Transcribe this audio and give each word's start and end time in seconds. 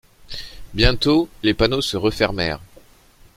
Bientôt 0.73 1.29
les 1.43 1.53
panneaux 1.53 1.83
se 1.83 1.95
refermèrent. 1.95 2.59